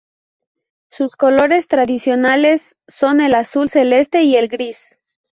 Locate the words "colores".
1.15-1.67